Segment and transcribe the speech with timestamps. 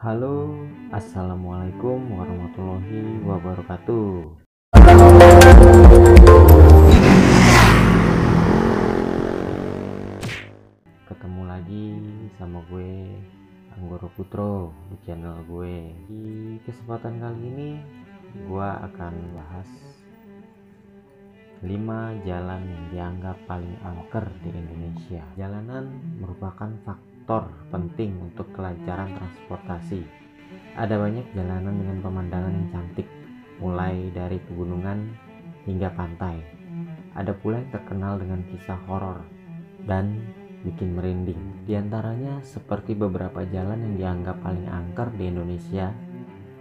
[0.00, 0.56] Halo,
[0.96, 4.32] assalamualaikum warahmatullahi wabarakatuh.
[11.04, 12.00] Ketemu lagi
[12.40, 13.12] sama gue
[13.76, 15.92] Anggoro Putro di channel gue.
[16.08, 17.70] Di kesempatan kali ini
[18.48, 19.68] gue akan bahas
[21.60, 25.20] 5 jalan yang dianggap paling angker di Indonesia.
[25.36, 27.09] Jalanan merupakan faktor
[27.70, 30.02] penting untuk kelancaran transportasi.
[30.74, 33.06] Ada banyak jalanan dengan pemandangan yang cantik,
[33.62, 35.14] mulai dari pegunungan
[35.62, 36.42] hingga pantai.
[37.14, 39.22] Ada pula yang terkenal dengan kisah horor
[39.86, 40.18] dan
[40.66, 41.38] bikin merinding.
[41.66, 45.94] Di antaranya seperti beberapa jalan yang dianggap paling angker di Indonesia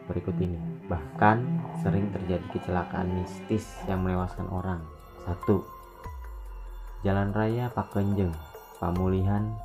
[0.05, 0.57] berikut ini.
[0.89, 1.37] Bahkan
[1.85, 4.81] sering terjadi kecelakaan mistis yang menewaskan orang.
[5.21, 5.61] Satu,
[7.05, 8.33] Jalan Raya Pakenjeng,
[8.81, 9.55] Pamulihan,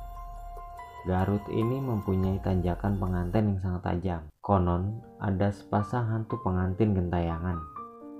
[1.05, 4.21] Garut ini mempunyai tanjakan pengantin yang sangat tajam.
[4.41, 7.61] Konon ada sepasang hantu pengantin gentayangan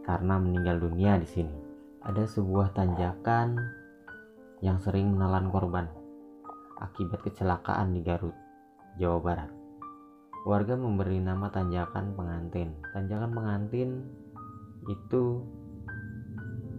[0.06, 1.58] karena meninggal dunia di sini.
[2.06, 3.58] Ada sebuah tanjakan
[4.62, 5.90] yang sering menelan korban
[6.78, 8.38] akibat kecelakaan di Garut,
[9.02, 9.52] Jawa Barat.
[10.46, 12.70] Warga memberi nama tanjakan pengantin.
[12.94, 14.06] Tanjakan pengantin
[14.86, 15.42] itu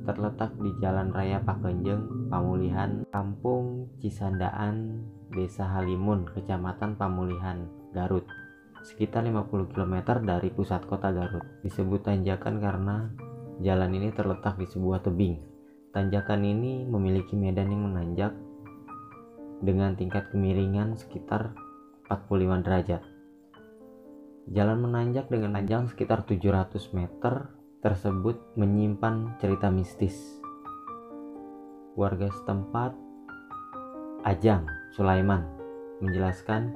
[0.06, 5.02] terletak di Jalan Raya Pakenjeng, Pamulihan, Kampung Cisandaan,
[5.34, 8.22] Desa Halimun, Kecamatan Pamulihan, Garut.
[8.86, 11.42] Sekitar 50 km dari pusat kota Garut.
[11.66, 13.10] Disebut tanjakan karena
[13.58, 15.42] jalan ini terletak di sebuah tebing.
[15.90, 18.30] Tanjakan ini memiliki medan yang menanjak
[19.58, 21.56] dengan tingkat kemiringan sekitar
[22.06, 23.02] 45 derajat.
[24.46, 30.16] Jalan menanjak dengan panjang sekitar 700 meter tersebut menyimpan cerita mistis.
[31.96, 32.92] Warga setempat
[34.26, 35.46] Ajang Sulaiman
[36.02, 36.74] menjelaskan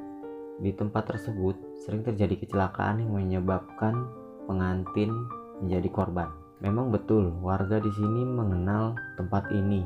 [0.60, 4.06] di tempat tersebut sering terjadi kecelakaan yang menyebabkan
[4.44, 5.12] pengantin
[5.60, 6.28] menjadi korban.
[6.60, 9.84] Memang betul warga di sini mengenal tempat ini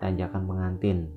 [0.00, 1.12] tanjakan pengantin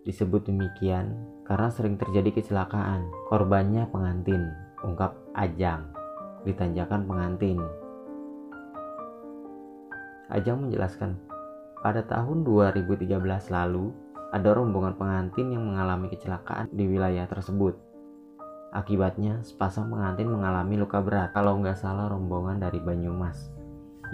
[0.00, 1.12] Disebut demikian
[1.44, 3.04] karena sering terjadi kecelakaan.
[3.28, 4.48] Korbannya pengantin,
[4.80, 5.89] ungkap Ajang,
[6.44, 7.58] ditanjakan pengantin.
[10.30, 11.18] Ajang menjelaskan,
[11.80, 13.90] pada tahun 2013 lalu,
[14.30, 17.74] ada rombongan pengantin yang mengalami kecelakaan di wilayah tersebut.
[18.70, 21.34] Akibatnya, sepasang pengantin mengalami luka berat.
[21.34, 23.50] Kalau nggak salah rombongan dari Banyumas.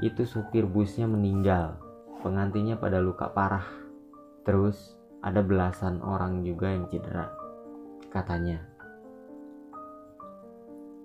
[0.01, 1.77] Itu supir busnya meninggal.
[2.25, 3.69] Pengantinnya pada luka parah.
[4.49, 7.29] Terus, ada belasan orang juga yang cedera,
[8.09, 8.76] katanya.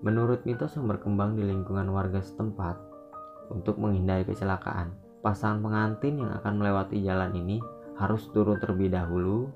[0.02, 2.92] Menurut mitos yang berkembang di lingkungan warga setempat,
[3.54, 7.62] untuk menghindari kecelakaan, pasangan pengantin yang akan melewati jalan ini
[8.00, 9.52] harus turun terlebih dahulu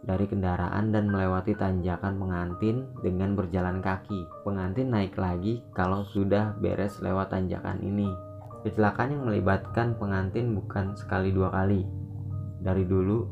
[0.00, 4.24] dari kendaraan dan melewati tanjakan pengantin dengan berjalan kaki.
[4.42, 8.08] Pengantin naik lagi kalau sudah beres lewat tanjakan ini.
[8.64, 11.84] Kecelakaan yang melibatkan pengantin bukan sekali dua kali.
[12.60, 13.24] Dari dulu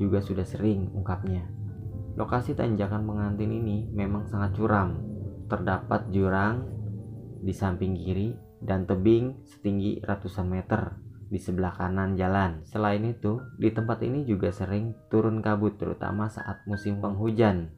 [0.00, 1.44] juga sudah sering ungkapnya.
[2.18, 5.17] Lokasi tanjakan pengantin ini memang sangat curam.
[5.48, 6.68] Terdapat jurang
[7.40, 10.94] di samping kiri dan tebing setinggi ratusan meter
[11.28, 12.64] di sebelah kanan jalan.
[12.68, 17.72] Selain itu, di tempat ini juga sering turun kabut terutama saat musim penghujan.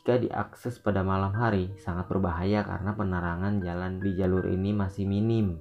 [0.00, 5.60] Jika diakses pada malam hari, sangat berbahaya karena penerangan jalan di jalur ini masih minim.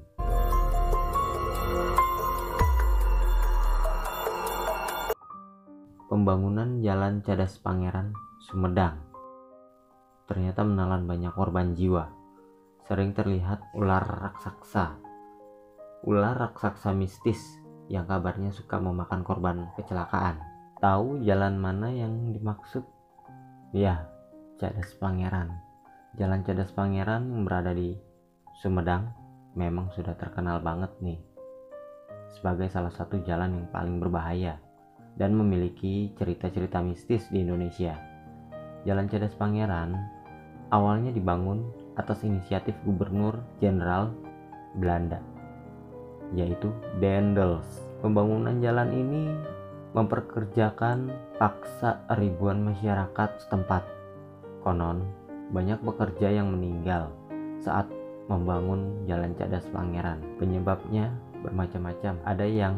[6.10, 8.12] pembangunan Jalan Cadas Pangeran,
[8.42, 9.09] Sumedang.
[10.30, 12.14] Ternyata menelan banyak korban jiwa.
[12.86, 15.02] Sering terlihat ular raksasa.
[16.06, 17.42] Ular raksasa mistis
[17.90, 20.38] yang kabarnya suka memakan korban kecelakaan.
[20.78, 22.86] Tahu jalan mana yang dimaksud?
[23.74, 24.06] Ya,
[24.62, 25.50] Cadas Pangeran.
[26.16, 27.98] Jalan Cadas Pangeran yang berada di
[28.62, 29.12] Sumedang
[29.58, 31.20] memang sudah terkenal banget nih
[32.38, 34.62] sebagai salah satu jalan yang paling berbahaya
[35.18, 37.98] dan memiliki cerita-cerita mistis di Indonesia.
[38.88, 40.19] Jalan Cadas Pangeran
[40.70, 41.66] awalnya dibangun
[41.98, 44.14] atas inisiatif Gubernur Jenderal
[44.78, 45.20] Belanda,
[46.34, 46.70] yaitu
[47.02, 47.68] Dendels.
[48.00, 49.24] Pembangunan jalan ini
[49.92, 51.12] memperkerjakan
[51.42, 53.84] paksa ribuan masyarakat setempat.
[54.64, 55.04] Konon,
[55.52, 57.10] banyak pekerja yang meninggal
[57.60, 57.90] saat
[58.30, 60.22] membangun Jalan Cadas Pangeran.
[60.38, 61.10] Penyebabnya
[61.42, 62.22] bermacam-macam.
[62.24, 62.78] Ada yang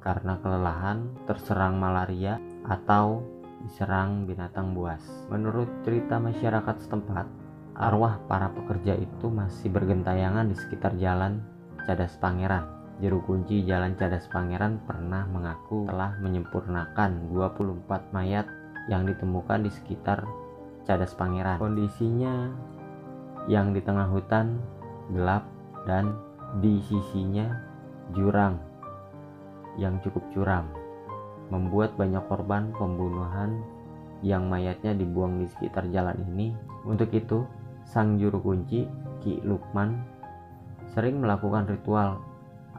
[0.00, 3.20] karena kelelahan, terserang malaria, atau
[3.64, 5.00] diserang binatang buas.
[5.28, 7.26] Menurut cerita masyarakat setempat,
[7.76, 11.40] arwah para pekerja itu masih bergentayangan di sekitar jalan
[11.84, 12.80] Cadas Pangeran.
[13.00, 18.44] Juru kunci Jalan Cadas Pangeran pernah mengaku telah menyempurnakan 24 mayat
[18.92, 20.28] yang ditemukan di sekitar
[20.84, 21.56] Cadas Pangeran.
[21.56, 22.52] Kondisinya
[23.48, 24.60] yang di tengah hutan
[25.16, 25.48] gelap
[25.88, 26.12] dan
[26.60, 27.48] di sisinya
[28.12, 28.60] jurang
[29.78, 30.66] yang cukup curam,
[31.50, 33.60] membuat banyak korban pembunuhan
[34.22, 36.54] yang mayatnya dibuang di sekitar jalan ini.
[36.86, 37.44] Untuk itu,
[37.84, 38.86] sang juru kunci
[39.20, 40.00] Ki Lukman
[40.94, 42.18] sering melakukan ritual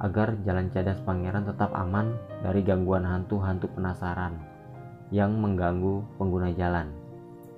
[0.01, 4.33] agar jalan cadas pangeran tetap aman dari gangguan hantu-hantu penasaran
[5.13, 6.89] yang mengganggu pengguna jalan.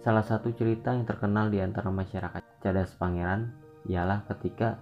[0.03, 3.55] Salah satu cerita yang terkenal di antara masyarakat cadas pangeran
[3.87, 4.75] ialah ketika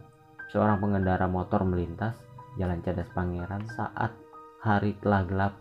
[0.50, 2.18] seorang pengendara motor melintas
[2.58, 4.10] jalan cadas pangeran saat
[4.66, 5.54] hari telah gelap.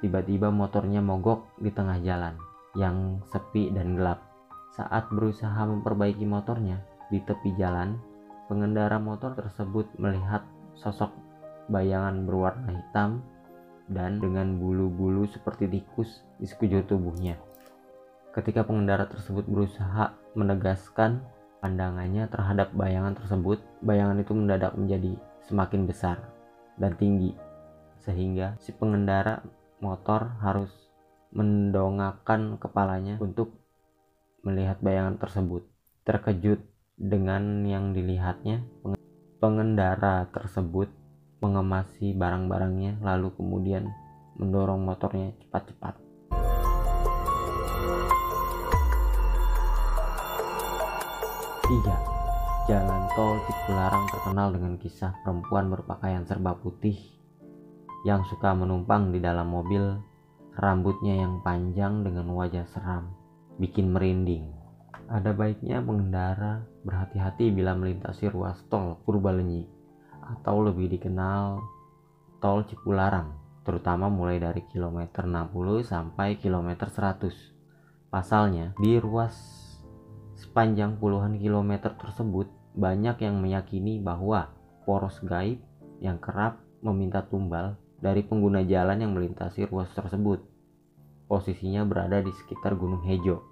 [0.00, 2.34] Tiba-tiba motornya mogok di tengah jalan
[2.72, 4.24] yang sepi dan gelap.
[4.72, 6.80] Saat berusaha memperbaiki motornya
[7.12, 8.00] di tepi jalan,
[8.48, 10.40] pengendara motor tersebut melihat
[10.72, 11.12] sosok
[11.68, 13.20] bayangan berwarna hitam
[13.90, 17.36] dan dengan bulu-bulu seperti tikus di sekujur tubuhnya.
[18.30, 21.20] Ketika pengendara tersebut berusaha menegaskan
[21.60, 25.18] pandangannya terhadap bayangan tersebut, bayangan itu mendadak menjadi
[25.50, 26.16] semakin besar
[26.78, 27.34] dan tinggi,
[28.06, 29.42] sehingga si pengendara
[29.80, 30.70] motor harus
[31.32, 33.56] mendongakkan kepalanya untuk
[34.44, 35.64] melihat bayangan tersebut.
[36.04, 36.60] Terkejut
[36.96, 38.64] dengan yang dilihatnya,
[39.40, 40.92] pengendara tersebut
[41.40, 43.88] mengemasi barang-barangnya lalu kemudian
[44.36, 45.96] mendorong motornya cepat-cepat.
[51.70, 51.96] Tiga,
[52.68, 57.19] Jalan tol Cipularang terkenal dengan kisah perempuan berpakaian serba putih
[58.04, 60.00] yang suka menumpang di dalam mobil,
[60.56, 63.12] rambutnya yang panjang dengan wajah seram,
[63.60, 64.48] bikin merinding.
[65.10, 69.66] Ada baiknya pengendara berhati-hati bila melintasi ruas tol Purbalenyi
[70.22, 71.58] atau lebih dikenal
[72.38, 73.34] tol Cipularang,
[73.66, 78.08] terutama mulai dari kilometer 60 sampai kilometer 100.
[78.08, 79.34] Pasalnya, di ruas
[80.40, 84.50] sepanjang puluhan kilometer tersebut banyak yang meyakini bahwa
[84.88, 85.60] poros gaib
[86.00, 90.40] yang kerap meminta tumbal dari pengguna jalan yang melintasi ruas tersebut.
[91.28, 93.50] Posisinya berada di sekitar Gunung Hejo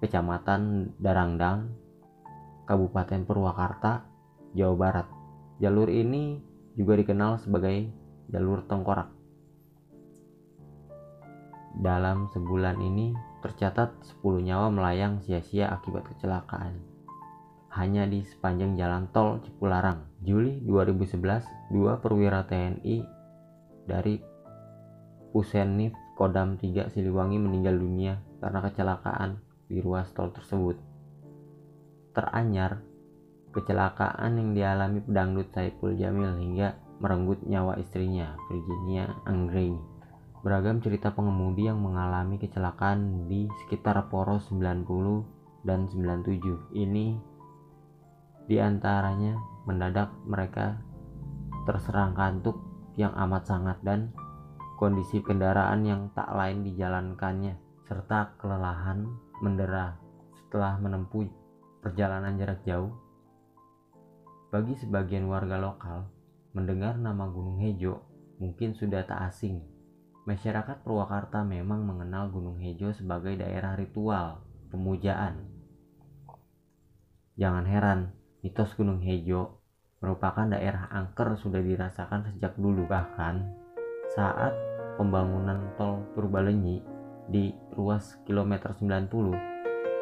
[0.00, 1.76] Kecamatan Darangdang,
[2.64, 4.08] Kabupaten Purwakarta,
[4.56, 5.06] Jawa Barat.
[5.60, 6.40] Jalur ini
[6.72, 7.92] juga dikenal sebagai
[8.32, 9.12] jalur tengkorak.
[11.84, 13.12] Dalam sebulan ini
[13.44, 13.92] tercatat
[14.24, 16.80] 10 nyawa melayang sia-sia akibat kecelakaan.
[17.76, 21.44] Hanya di sepanjang jalan tol Cipularang, Juli 2011,
[21.76, 23.19] dua perwira TNI
[23.84, 24.20] dari
[25.30, 29.40] Pusenif Kodam 3 Siliwangi meninggal dunia karena kecelakaan
[29.70, 30.76] di ruas tol tersebut.
[32.10, 32.82] Teranyar,
[33.54, 39.78] kecelakaan yang dialami pedangdut Saipul Jamil hingga merenggut nyawa istrinya, Virginia Anggreni.
[40.40, 47.20] Beragam cerita pengemudi yang mengalami kecelakaan di sekitar poros 90 dan 97 ini
[48.48, 49.36] di antaranya
[49.68, 50.80] mendadak mereka
[51.68, 52.69] terserang kantuk
[53.00, 54.12] yang amat sangat dan
[54.76, 57.56] kondisi kendaraan yang tak lain dijalankannya
[57.88, 59.08] serta kelelahan
[59.40, 59.96] mendera
[60.36, 61.28] setelah menempuh
[61.80, 62.92] perjalanan jarak jauh.
[64.52, 66.10] Bagi sebagian warga lokal,
[66.52, 68.04] mendengar nama Gunung Hejo
[68.40, 69.62] mungkin sudah tak asing.
[70.28, 75.48] Masyarakat Purwakarta memang mengenal Gunung Hejo sebagai daerah ritual pemujaan.
[77.36, 78.00] Jangan heran,
[78.44, 79.59] mitos Gunung Hejo
[80.00, 82.88] merupakan daerah angker sudah dirasakan sejak dulu.
[82.88, 83.34] Bahkan
[84.16, 84.52] saat
[84.96, 86.82] pembangunan tol Purbalenyi
[87.30, 89.08] di ruas kilometer 90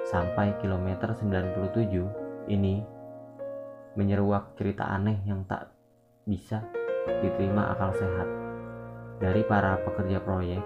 [0.09, 2.81] sampai kilometer 97 ini
[3.99, 5.69] menyeruak cerita aneh yang tak
[6.25, 6.65] bisa
[7.21, 8.29] diterima akal sehat.
[9.19, 10.63] Dari para pekerja proyek,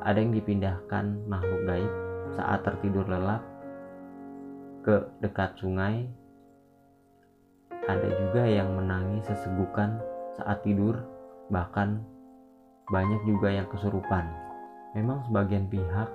[0.00, 1.92] ada yang dipindahkan makhluk gaib
[2.32, 3.44] saat tertidur lelap
[4.80, 6.08] ke dekat sungai.
[7.90, 9.98] Ada juga yang menangis sesegukan
[10.38, 10.94] saat tidur,
[11.50, 11.98] bahkan
[12.86, 14.30] banyak juga yang kesurupan.
[14.94, 16.06] Memang sebagian pihak,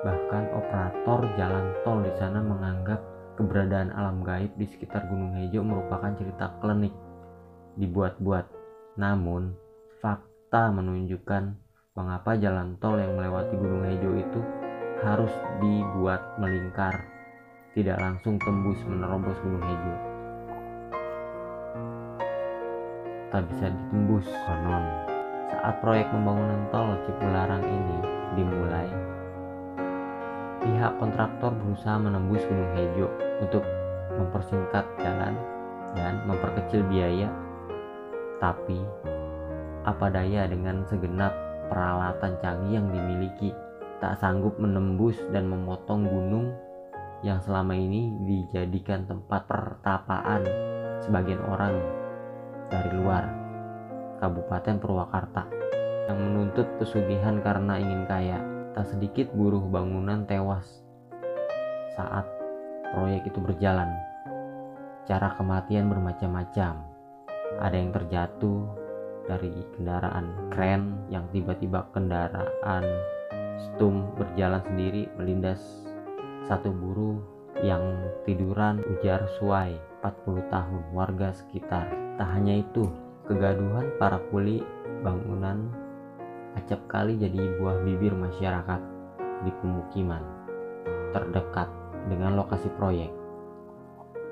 [0.00, 3.04] bahkan operator jalan tol di sana menganggap
[3.36, 6.96] keberadaan alam gaib di sekitar Gunung Hejo merupakan cerita klinik
[7.76, 8.48] dibuat-buat.
[8.96, 9.52] Namun,
[10.00, 11.60] fakta menunjukkan
[11.92, 14.40] mengapa jalan tol yang melewati Gunung Hejo itu
[15.04, 17.04] harus dibuat melingkar,
[17.76, 20.05] tidak langsung tembus menerobos Gunung Hejo.
[23.34, 25.06] Tak bisa ditembus konon
[25.46, 27.98] saat proyek pembangunan tol Cipularang ini
[28.34, 28.86] dimulai,
[30.62, 33.06] pihak kontraktor berusaha menembus Gunung Hejo
[33.42, 33.62] untuk
[34.14, 35.34] mempersingkat jalan
[35.94, 37.30] dan memperkecil biaya.
[38.42, 38.78] Tapi,
[39.86, 41.32] apa daya dengan segenap
[41.70, 43.50] peralatan canggih yang dimiliki
[44.02, 46.52] tak sanggup menembus dan memotong gunung
[47.24, 50.44] yang selama ini dijadikan tempat pertapaan
[51.00, 52.05] sebagian orang
[52.70, 53.24] dari luar
[54.16, 55.44] Kabupaten Purwakarta
[56.06, 58.38] yang menuntut pesugihan karena ingin kaya.
[58.76, 60.84] Tak sedikit buruh bangunan tewas
[61.96, 62.28] saat
[62.92, 63.88] proyek itu berjalan.
[65.08, 66.84] Cara kematian bermacam-macam.
[67.56, 68.68] Ada yang terjatuh
[69.24, 72.84] dari kendaraan kren yang tiba-tiba kendaraan
[73.56, 75.88] stum berjalan sendiri melindas
[76.44, 77.16] satu buruh
[77.64, 77.82] yang
[78.28, 82.05] tiduran ujar suai 40 tahun warga sekitar.
[82.16, 82.88] Tak hanya itu,
[83.28, 84.64] kegaduhan para kuli
[85.04, 85.68] bangunan
[86.56, 88.80] acap kali jadi buah bibir masyarakat
[89.44, 90.24] di pemukiman
[91.12, 91.68] terdekat
[92.08, 93.12] dengan lokasi proyek.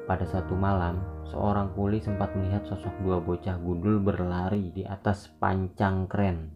[0.08, 6.08] Pada satu malam, seorang kuli sempat melihat sosok dua bocah gundul berlari di atas pancang
[6.08, 6.52] kren.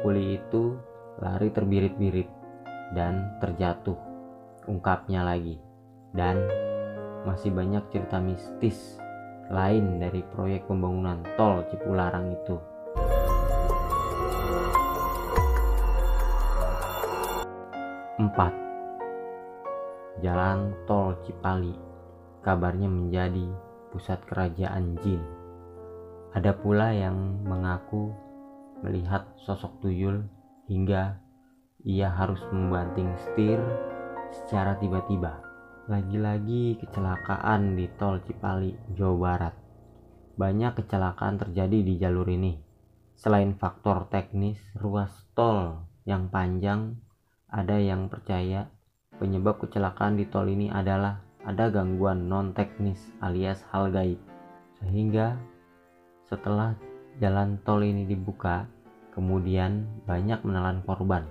[0.00, 0.76] Kuli itu
[1.20, 2.28] lari terbirit-birit
[2.96, 3.96] dan terjatuh,
[4.68, 5.60] ungkapnya lagi.
[6.12, 6.40] Dan
[7.24, 8.96] masih banyak cerita mistis
[9.50, 12.56] lain dari proyek pembangunan tol Cipularang itu.
[18.20, 18.54] Empat,
[20.22, 21.74] Jalan Tol Cipali
[22.46, 23.50] kabarnya menjadi
[23.90, 25.18] pusat kerajaan jin.
[26.30, 28.14] Ada pula yang mengaku
[28.86, 30.30] melihat sosok tuyul
[30.70, 31.18] hingga
[31.82, 33.58] ia harus membanting setir
[34.30, 35.49] secara tiba-tiba.
[35.90, 39.54] Lagi-lagi kecelakaan di tol Cipali, Jawa Barat.
[40.38, 42.54] Banyak kecelakaan terjadi di jalur ini.
[43.18, 46.94] Selain faktor teknis ruas tol yang panjang,
[47.50, 48.70] ada yang percaya
[49.20, 54.16] Penyebab kecelakaan di tol ini adalah ada gangguan non teknis alias hal gaib.
[54.80, 55.36] Sehingga
[56.24, 56.72] setelah
[57.20, 58.64] jalan tol ini dibuka,
[59.12, 61.28] kemudian banyak menelan korban.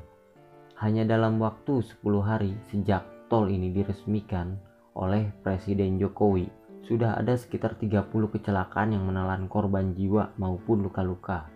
[0.78, 4.58] Hanya dalam waktu 10 hari sejak tol ini diresmikan
[4.98, 6.50] oleh Presiden Jokowi,
[6.84, 11.48] sudah ada sekitar 30 kecelakaan yang menelan korban jiwa maupun luka-luka.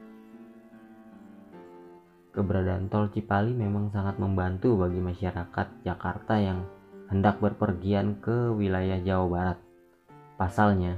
[2.34, 6.66] Keberadaan tol Cipali memang sangat membantu bagi masyarakat Jakarta yang
[7.10, 9.60] hendak berpergian ke wilayah Jawa Barat.
[10.38, 10.98] Pasalnya,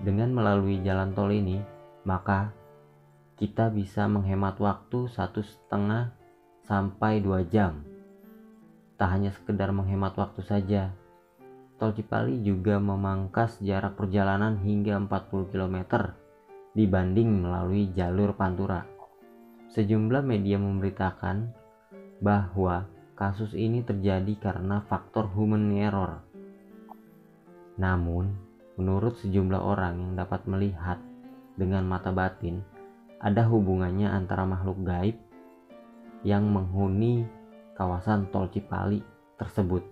[0.00, 1.60] dengan melalui jalan tol ini,
[2.08, 2.52] maka
[3.36, 6.16] kita bisa menghemat waktu satu setengah
[6.64, 7.91] sampai dua jam.
[8.96, 10.92] Tak hanya sekedar menghemat waktu saja,
[11.80, 15.78] tol Cipali juga memangkas jarak perjalanan hingga 40 km
[16.72, 18.86] dibanding melalui jalur Pantura.
[19.72, 21.50] Sejumlah media memberitakan
[22.22, 22.86] bahwa
[23.18, 26.22] kasus ini terjadi karena faktor human error.
[27.80, 28.36] Namun,
[28.76, 31.00] menurut sejumlah orang yang dapat melihat
[31.56, 32.62] dengan mata batin,
[33.18, 35.16] ada hubungannya antara makhluk gaib
[36.22, 37.26] yang menghuni
[37.82, 39.02] kawasan tol Cipali
[39.34, 39.82] tersebut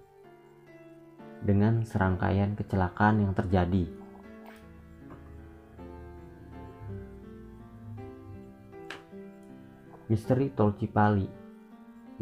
[1.42, 3.90] dengan serangkaian kecelakaan yang terjadi.
[10.06, 11.26] Misteri Tol Cipali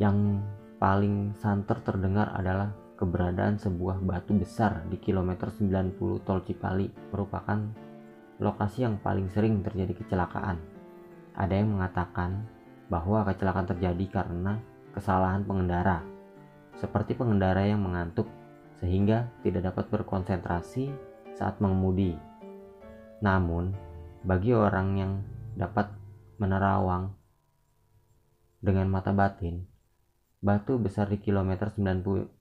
[0.01, 0.41] yang
[0.81, 7.61] paling santer terdengar adalah keberadaan sebuah batu besar di kilometer 90 Tol Cipali merupakan
[8.41, 10.57] lokasi yang paling sering terjadi kecelakaan.
[11.37, 12.49] Ada yang mengatakan
[12.89, 16.03] bahwa kecelakaan terjadi karena kesalahan pengendara,
[16.83, 18.27] seperti pengendara yang mengantuk
[18.83, 20.91] sehingga tidak dapat berkonsentrasi
[21.39, 22.19] saat mengemudi.
[23.23, 23.71] Namun,
[24.27, 25.13] bagi orang yang
[25.55, 25.95] dapat
[26.43, 27.15] menerawang
[28.59, 29.63] dengan mata batin,
[30.43, 32.39] batu besar di kilometer 90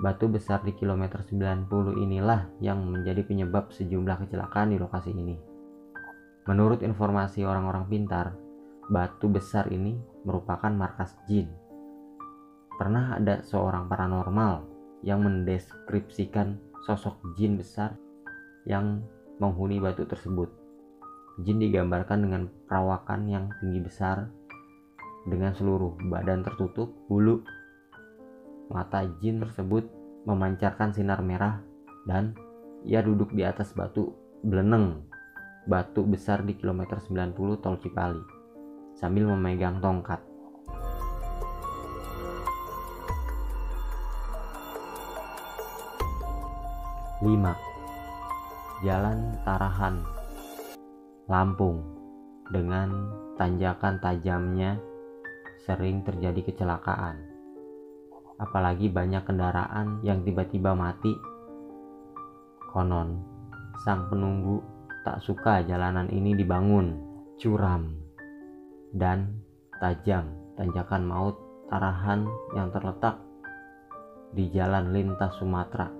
[0.00, 1.68] Batu besar di kilometer 90
[2.00, 5.36] inilah yang menjadi penyebab sejumlah kecelakaan di lokasi ini.
[6.48, 8.32] Menurut informasi orang-orang pintar,
[8.88, 11.48] batu besar ini merupakan markas jin.
[12.76, 14.64] Pernah ada seorang paranormal
[15.04, 17.96] yang mendeskripsikan sosok jin besar
[18.64, 19.04] yang
[19.40, 20.48] menghuni batu tersebut.
[21.40, 24.28] Jin digambarkan dengan perawakan yang tinggi besar
[25.28, 27.44] dengan seluruh badan tertutup, bulu
[28.72, 29.88] mata jin tersebut
[30.24, 31.60] memancarkan sinar merah
[32.06, 32.36] dan
[32.86, 35.04] ia duduk di atas batu beleneng
[35.68, 38.39] batu besar di kilometer 90 tol Cipali
[39.00, 40.20] sambil memegang tongkat.
[47.24, 47.52] Lima,
[48.84, 50.00] Jalan Tarahan
[51.28, 51.84] Lampung
[52.48, 54.80] dengan tanjakan tajamnya
[55.68, 57.20] sering terjadi kecelakaan.
[58.40, 61.12] Apalagi banyak kendaraan yang tiba-tiba mati.
[62.72, 63.20] Konon,
[63.84, 64.64] sang penunggu
[65.04, 66.96] tak suka jalanan ini dibangun,
[67.36, 67.99] curam,
[68.90, 69.38] dan
[69.78, 70.26] tajam
[70.58, 71.38] tanjakan maut
[71.70, 72.26] tarahan
[72.58, 73.22] yang terletak
[74.34, 75.90] di Jalan Lintas Sumatera.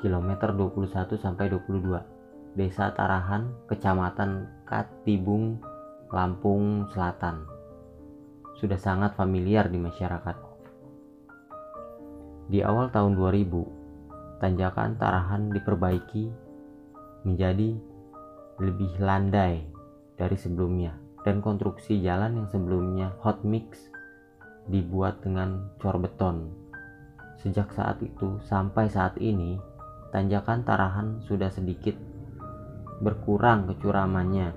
[0.00, 2.54] Kilometer 21 sampai 22.
[2.54, 5.58] Desa Tarahan, Kecamatan Katibung,
[6.12, 7.42] Lampung Selatan.
[8.60, 10.36] Sudah sangat familiar di masyarakat.
[12.46, 16.30] Di awal tahun 2000, tanjakan Tarahan diperbaiki
[17.26, 17.74] menjadi
[18.60, 19.66] lebih landai
[20.14, 23.88] dari sebelumnya dan konstruksi jalan yang sebelumnya hot mix
[24.68, 26.52] dibuat dengan cor beton.
[27.40, 29.56] Sejak saat itu sampai saat ini,
[30.12, 31.96] tanjakan Tarahan sudah sedikit
[33.00, 34.52] berkurang kecuramannya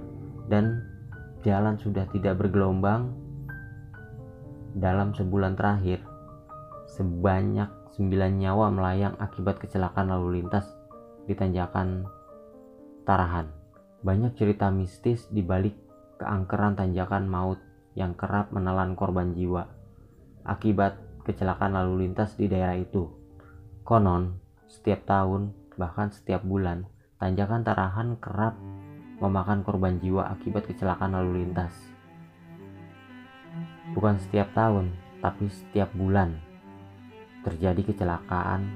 [0.48, 0.84] dan
[1.44, 3.16] jalan sudah tidak bergelombang.
[4.78, 6.06] Dalam sebulan terakhir,
[6.86, 10.70] sebanyak 9 nyawa melayang akibat kecelakaan lalu lintas
[11.26, 12.06] di tanjakan
[13.04, 13.50] Tarahan.
[14.06, 15.87] Banyak cerita mistis di balik
[16.18, 17.62] keangkeran tanjakan maut
[17.94, 19.78] yang kerap menelan korban jiwa
[20.48, 20.96] akibat
[21.28, 23.12] kecelakaan lalu lintas di daerah itu.
[23.84, 24.40] Konon,
[24.72, 26.88] setiap tahun, bahkan setiap bulan,
[27.20, 28.56] tanjakan Tarahan kerap
[29.20, 31.76] memakan korban jiwa akibat kecelakaan lalu lintas.
[33.92, 36.40] Bukan setiap tahun, tapi setiap bulan
[37.44, 38.68] terjadi kecelakaan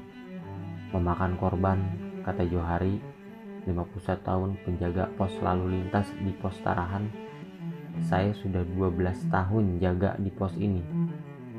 [0.91, 1.79] memakan korban,
[2.23, 2.99] kata Johari,
[3.63, 7.30] 51 tahun penjaga pos lalu lintas di pos Tarahan.
[7.99, 10.79] Saya sudah 12 tahun jaga di pos ini.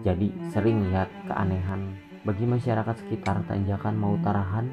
[0.00, 1.92] Jadi sering lihat keanehan
[2.24, 3.44] bagi masyarakat sekitar.
[3.44, 4.66] Tanjakan Mautarahan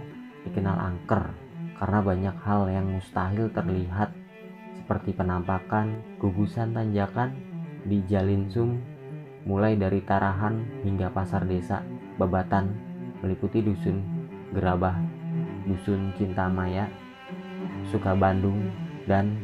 [0.47, 1.35] dikenal angker.
[1.75, 4.11] Karena banyak hal yang mustahil terlihat
[4.75, 7.35] seperti penampakan gugusan tanjakan
[7.87, 8.79] di Jalinsum
[9.47, 11.79] mulai dari Tarahan hingga pasar desa
[12.19, 12.75] Babatan
[13.23, 14.03] meliputi dusun
[14.51, 14.97] Gerabah,
[15.69, 16.89] dusun Cintamaya,
[17.87, 18.73] Sukabandung,
[19.07, 19.37] dan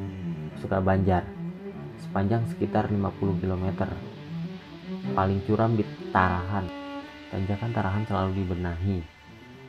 [0.60, 1.35] Sukabanjar
[2.06, 3.66] sepanjang sekitar 50 km
[5.18, 5.84] paling curam di
[6.14, 6.66] Tarahan.
[7.34, 8.98] Tanjakan Tarahan selalu dibenahi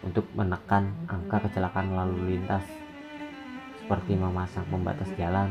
[0.05, 2.63] untuk menekan angka kecelakaan lalu lintas
[3.83, 5.51] seperti memasang pembatas jalan,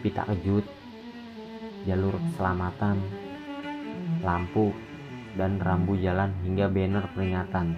[0.00, 0.64] pita kejut,
[1.84, 2.96] jalur keselamatan,
[4.24, 4.72] lampu,
[5.36, 7.76] dan rambu jalan hingga banner peringatan.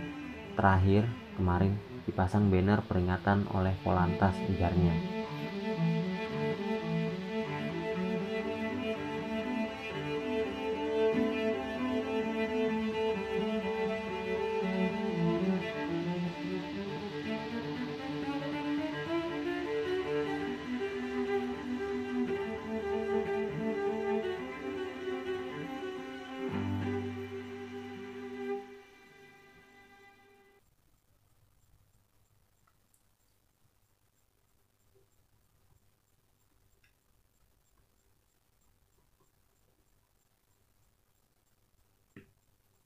[0.55, 1.75] Terakhir, kemarin
[2.07, 5.18] dipasang banner peringatan oleh Polantas ujarnya.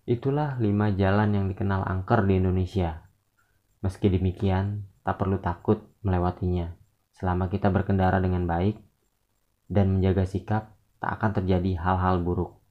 [0.02, 3.06] Itulah lima jalan yang dikenal angker di Indonesia.
[3.82, 6.74] Meski demikian, tak perlu takut melewatinya.
[7.14, 8.78] Selama kita berkendara dengan baik
[9.70, 12.61] dan menjaga sikap, tak akan terjadi hal-hal buruk.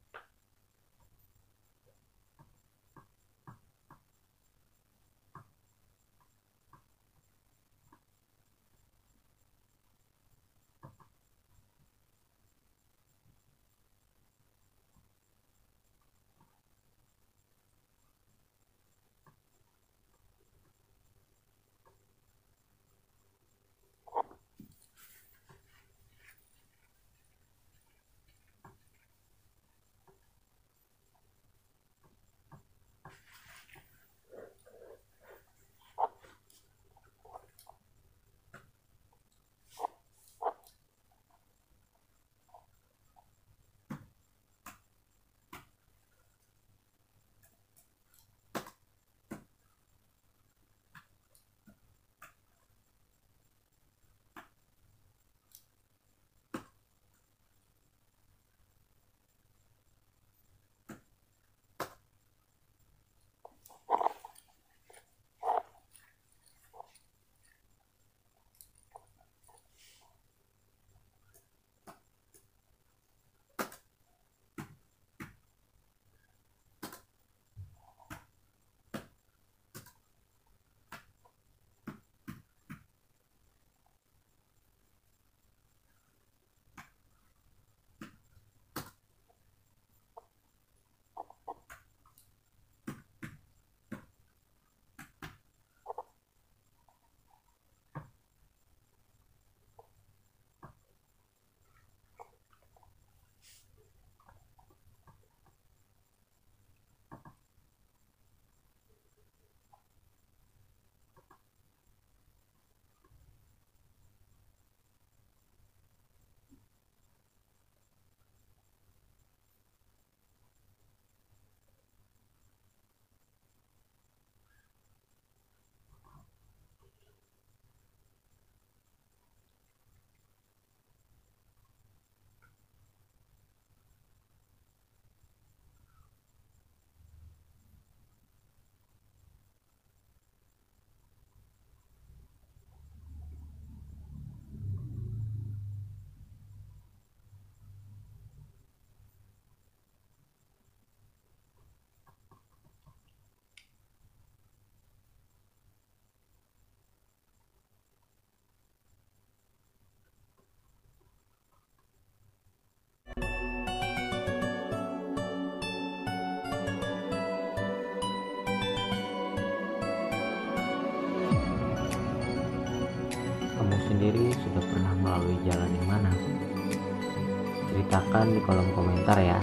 [177.92, 179.36] Ceritakan di kolom komentar ya.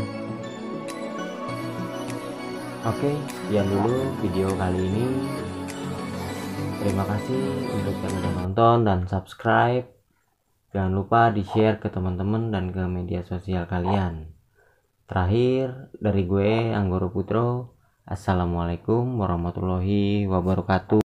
[2.88, 5.04] Oke, sekian dulu video kali ini.
[6.80, 7.44] Terima kasih
[7.76, 9.84] untuk yang udah nonton dan subscribe.
[10.72, 14.32] Jangan lupa di-share ke teman-teman dan ke media sosial kalian.
[15.04, 17.76] Terakhir dari gue Anggoro Putro.
[18.08, 21.07] Assalamualaikum warahmatullahi wabarakatuh.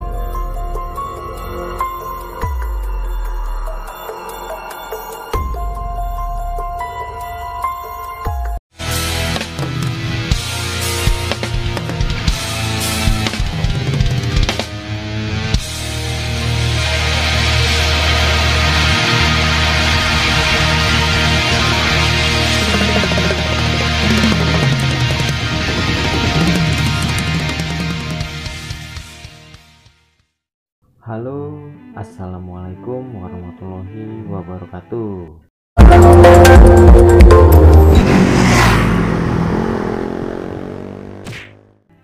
[31.06, 31.54] Halo,
[31.94, 35.38] assalamualaikum warahmatullahi wabarakatuh.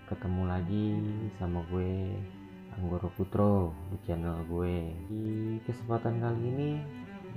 [0.07, 0.87] Ketemu lagi
[1.35, 2.15] sama gue
[2.79, 4.95] Anggoro Putro di channel gue.
[5.11, 6.71] Di kesempatan kali ini,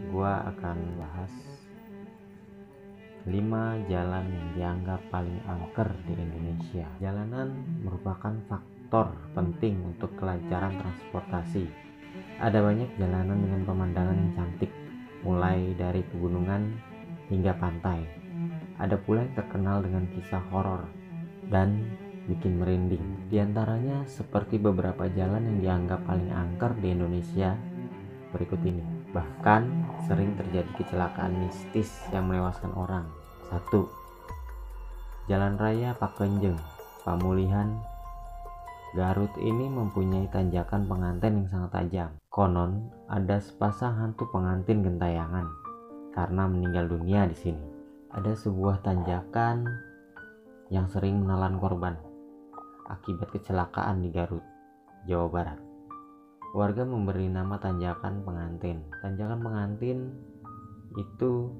[0.06, 1.34] gue akan bahas
[3.26, 6.86] 5 jalan yang dianggap paling angker di Indonesia.
[7.02, 8.75] Jalanan merupakan faktor
[9.34, 11.66] penting untuk kelancaran transportasi.
[12.36, 14.72] Ada banyak jalanan dengan pemandangan yang cantik,
[15.24, 16.76] mulai dari pegunungan
[17.32, 18.04] hingga pantai.
[18.76, 20.84] Ada pula yang terkenal dengan kisah horor
[21.48, 21.96] dan
[22.28, 23.30] bikin merinding.
[23.32, 27.56] Di antaranya seperti beberapa jalan yang dianggap paling angker di Indonesia
[28.34, 28.84] berikut ini.
[29.14, 29.62] Bahkan
[30.04, 33.08] sering terjadi kecelakaan mistis yang menewaskan orang.
[33.48, 33.88] Satu,
[35.26, 36.58] Jalan Raya Pakenjeng,
[37.02, 37.82] Pamulihan,
[38.96, 42.10] Garut ini mempunyai tanjakan pengantin yang sangat tajam.
[42.32, 45.52] Konon ada sepasang hantu pengantin gentayangan
[46.16, 47.60] karena meninggal dunia di sini.
[48.16, 49.68] Ada sebuah tanjakan
[50.72, 51.92] yang sering menelan korban
[52.88, 54.40] akibat kecelakaan di Garut,
[55.04, 55.60] Jawa Barat.
[56.56, 58.80] Warga memberi nama tanjakan pengantin.
[59.04, 60.08] Tanjakan pengantin
[60.96, 61.52] itu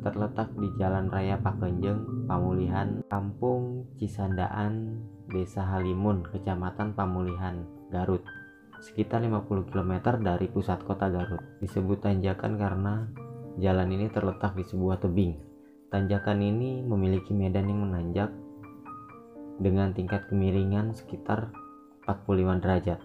[0.00, 8.24] terletak di Jalan Raya Pakenjeng, Pamulihan, Kampung Cisandaan, Desa Halimun, Kecamatan Pamulihan, Garut.
[8.82, 11.40] Sekitar 50 km dari pusat kota Garut.
[11.64, 13.08] Disebut tanjakan karena
[13.56, 15.36] jalan ini terletak di sebuah tebing.
[15.88, 18.30] Tanjakan ini memiliki medan yang menanjak
[19.56, 21.54] dengan tingkat kemiringan sekitar
[22.04, 23.00] 45 derajat.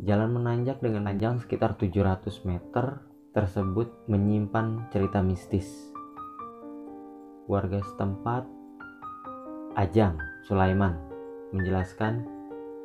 [0.00, 5.70] Jalan menanjak dengan panjang sekitar 700 meter tersebut menyimpan cerita mistis.
[7.46, 8.42] Warga setempat
[9.78, 10.18] Ajang
[10.50, 10.98] Sulaiman
[11.54, 12.26] menjelaskan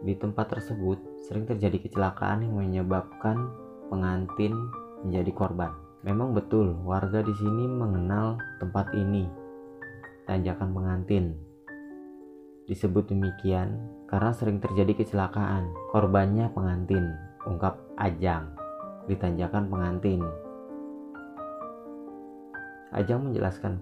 [0.05, 3.49] di tempat tersebut sering terjadi kecelakaan yang menyebabkan
[3.89, 4.53] pengantin
[5.01, 5.73] menjadi korban.
[6.05, 9.25] Memang betul warga di sini mengenal tempat ini
[10.29, 11.33] tanjakan pengantin.
[12.69, 15.73] Disebut demikian karena sering terjadi kecelakaan.
[15.89, 17.17] Korbannya pengantin,
[17.49, 18.54] ungkap Ajang
[19.05, 20.21] di tanjakan pengantin.
[22.95, 23.81] Ajang menjelaskan,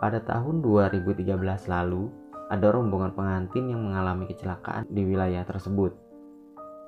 [0.00, 2.08] pada tahun 2013 lalu,
[2.50, 5.94] ada rombongan pengantin yang mengalami kecelakaan di wilayah tersebut.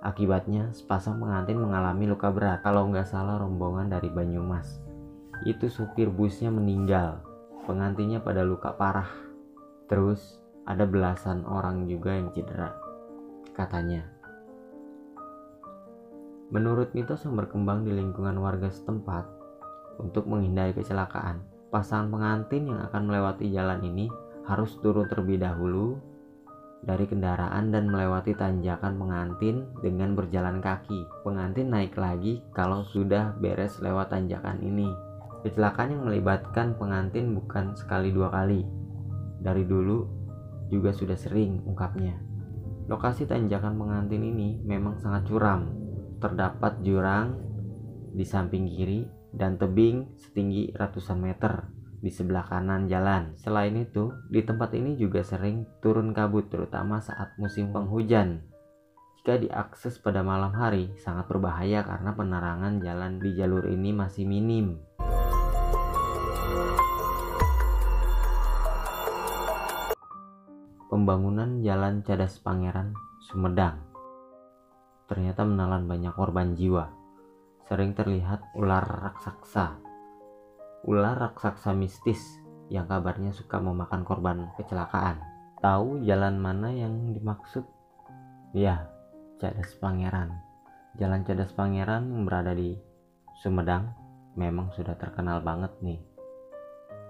[0.03, 2.67] Akibatnya, sepasang pengantin mengalami luka berat.
[2.67, 4.83] Kalau nggak salah rombongan dari Banyumas.
[5.47, 7.23] Itu supir busnya meninggal.
[7.71, 9.07] Pengantinnya pada luka parah.
[9.87, 12.75] Terus, ada belasan orang juga yang cedera.
[13.55, 14.22] Katanya.
[16.53, 19.25] Menurut mitos yang berkembang di lingkungan warga setempat,
[19.97, 21.41] untuk menghindari kecelakaan,
[21.73, 24.13] pasangan pengantin yang akan melewati jalan ini
[24.45, 25.97] harus turun terlebih dahulu
[26.85, 31.09] dari kendaraan dan melewati tanjakan pengantin dengan berjalan kaki.
[31.25, 34.93] Pengantin naik lagi kalau sudah beres lewat tanjakan ini.
[35.49, 38.67] Kecelakaan yang melibatkan pengantin bukan sekali dua kali.
[39.41, 40.05] Dari dulu
[40.69, 42.19] juga sudah sering ungkapnya.
[42.93, 45.82] Lokasi tanjakan pengantin ini memang sangat curam.
[46.23, 47.35] Terdapat jurang
[48.15, 49.03] di samping kiri
[49.35, 51.67] dan tebing setinggi ratusan meter
[51.99, 53.35] di sebelah kanan jalan.
[53.35, 58.39] Selain itu, di tempat ini juga sering turun kabut terutama saat musim penghujan.
[59.19, 64.79] Jika diakses pada malam hari, sangat berbahaya karena penerangan jalan di jalur ini masih minim.
[70.87, 72.95] Pembangunan Jalan Cadas Pangeran,
[73.27, 73.92] Sumedang
[75.13, 76.89] ternyata menelan banyak korban jiwa.
[77.69, 79.93] Sering terlihat ular raksasa
[80.83, 82.19] ular raksasa mistis
[82.67, 85.23] yang kabarnya suka memakan korban kecelakaan.
[85.63, 87.63] Tahu jalan mana yang dimaksud?
[88.51, 88.91] Ya,
[89.39, 90.43] Cadas Pangeran.
[90.99, 92.75] Jalan Cadas Pangeran yang berada di
[93.39, 93.95] Sumedang
[94.35, 96.01] memang sudah terkenal banget nih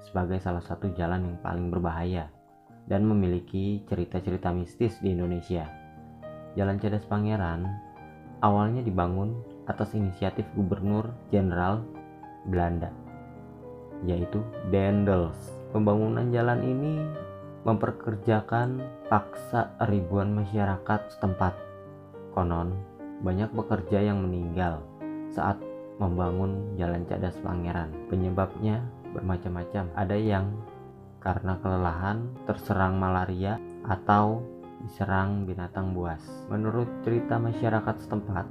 [0.03, 2.27] sebagai salah satu jalan yang paling berbahaya
[2.91, 5.65] dan memiliki cerita-cerita mistis di Indonesia.
[6.59, 7.65] Jalan Cadas Pangeran
[8.42, 9.38] awalnya dibangun
[9.70, 11.87] atas inisiatif Gubernur Jenderal
[12.50, 12.90] Belanda
[14.02, 14.42] yaitu
[14.74, 15.38] Dendels.
[15.70, 17.00] Pembangunan jalan ini
[17.62, 21.55] memperkerjakan paksa ribuan masyarakat setempat.
[22.35, 22.74] Konon,
[23.22, 24.83] banyak pekerja yang meninggal
[25.31, 25.57] saat
[26.02, 27.94] membangun Jalan Cadas Pangeran.
[28.11, 28.83] Penyebabnya
[29.14, 29.87] bermacam-macam.
[29.94, 30.50] Ada yang
[31.22, 34.42] karena kelelahan, terserang malaria, atau
[34.83, 36.21] diserang binatang buas.
[36.51, 38.47] Menurut cerita masyarakat setempat,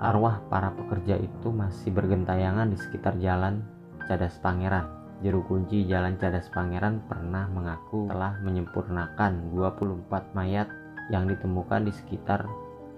[0.00, 3.62] arwah para pekerja itu masih bergentayangan di sekitar Jalan
[4.08, 4.88] Cadas Pangeran.
[5.22, 10.68] Juru kunci Jalan Cadas Pangeran pernah mengaku telah menyempurnakan 24 mayat
[11.12, 12.48] yang ditemukan di sekitar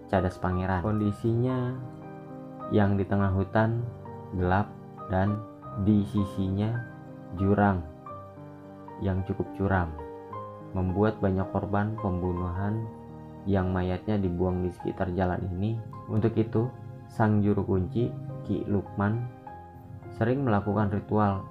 [0.09, 0.83] Cadas Pangeran.
[0.83, 1.75] Kondisinya
[2.75, 3.83] yang di tengah hutan
[4.35, 4.71] gelap
[5.07, 5.39] dan
[5.87, 6.83] di sisinya
[7.39, 7.85] jurang
[9.05, 10.06] yang cukup curam
[10.77, 12.85] membuat banyak korban pembunuhan
[13.49, 15.81] yang mayatnya dibuang di sekitar jalan ini.
[16.13, 16.69] Untuk itu,
[17.09, 18.13] sang juru kunci
[18.45, 19.25] Ki Lukman
[20.21, 21.49] sering melakukan ritual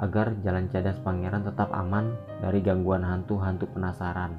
[0.00, 4.32] agar jalan cadas pangeran tetap aman dari gangguan hantu-hantu penasaran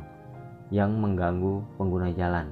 [0.74, 2.50] yang mengganggu pengguna jalan.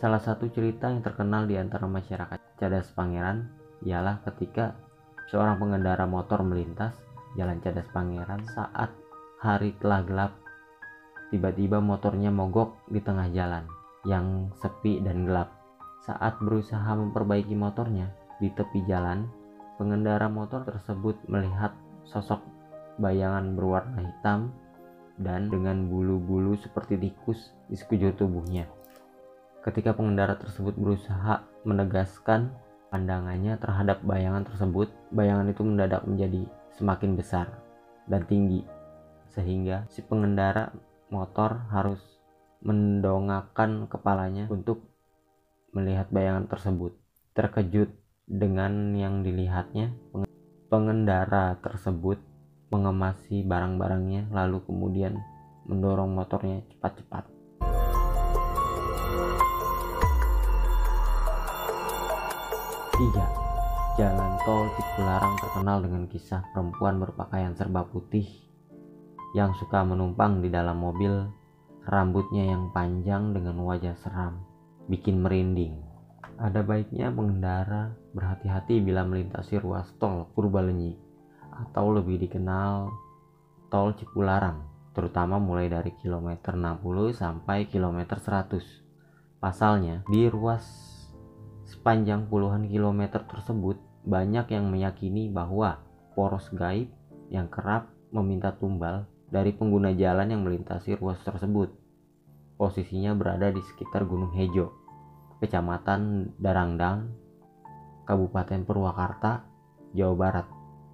[0.00, 3.46] Salah satu cerita yang terkenal di antara masyarakat Cadas Pangeran
[3.86, 4.74] ialah ketika
[5.30, 6.98] seorang pengendara motor melintas
[7.38, 8.90] jalan Cadas Pangeran saat
[9.38, 10.41] hari telah gelap.
[11.32, 13.64] Tiba-tiba motornya mogok di tengah jalan
[14.04, 15.48] yang sepi dan gelap.
[16.04, 19.24] Saat berusaha memperbaiki motornya di tepi jalan,
[19.80, 21.72] pengendara motor tersebut melihat
[22.04, 22.44] sosok
[23.00, 24.52] bayangan berwarna hitam
[25.16, 28.68] dan dengan bulu-bulu seperti tikus di sekujur tubuhnya.
[29.64, 32.52] Ketika pengendara tersebut berusaha menegaskan
[32.92, 36.44] pandangannya terhadap bayangan tersebut, bayangan itu mendadak menjadi
[36.76, 37.48] semakin besar
[38.10, 38.66] dan tinggi,
[39.32, 40.74] sehingga si pengendara
[41.12, 42.00] motor harus
[42.64, 44.88] mendongakkan kepalanya untuk
[45.76, 46.96] melihat bayangan tersebut.
[47.36, 47.92] Terkejut
[48.24, 49.92] dengan yang dilihatnya,
[50.72, 52.16] pengendara tersebut
[52.72, 55.20] mengemasi barang-barangnya, lalu kemudian
[55.68, 57.28] mendorong motornya cepat-cepat.
[62.92, 63.26] Tiga,
[63.92, 68.24] Jalan tol Cipularang terkenal dengan kisah perempuan berpakaian serba putih
[69.32, 71.28] yang suka menumpang di dalam mobil,
[71.88, 74.44] rambutnya yang panjang dengan wajah seram,
[74.86, 75.80] bikin merinding.
[76.36, 80.96] Ada baiknya pengendara berhati-hati bila melintasi ruas tol Purbalenyi
[81.52, 82.88] atau lebih dikenal
[83.68, 89.40] tol Cipularang, terutama mulai dari kilometer 60 sampai kilometer 100.
[89.40, 90.92] Pasalnya, di ruas
[91.72, 95.82] Sepanjang puluhan kilometer tersebut, banyak yang meyakini bahwa
[96.14, 96.92] poros gaib
[97.32, 101.72] yang kerap meminta tumbal dari pengguna jalan yang melintasi ruas tersebut.
[102.60, 104.76] Posisinya berada di sekitar Gunung Hejo,
[105.40, 107.08] Kecamatan Darangdang,
[108.04, 109.48] Kabupaten Purwakarta,
[109.96, 110.46] Jawa Barat.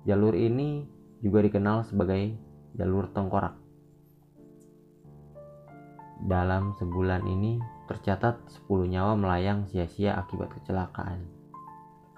[0.07, 0.87] Jalur ini
[1.19, 2.39] juga dikenal sebagai
[2.79, 3.59] jalur tengkorak.
[6.23, 7.59] Dalam sebulan ini
[7.91, 8.39] tercatat
[8.71, 11.27] 10 nyawa melayang sia-sia akibat kecelakaan.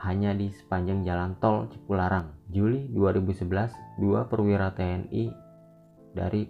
[0.01, 5.50] Hanya di sepanjang jalan tol Cipularang, Juli 2011, dua perwira TNI
[6.17, 6.49] dari